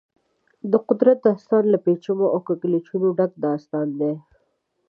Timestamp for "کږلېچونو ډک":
2.47-3.31